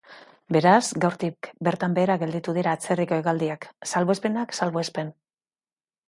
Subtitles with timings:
[0.55, 5.13] Beraz, gaurtik bertan behera gelditu dira atzerriko hegaldiak, salbuespenak salbuespen.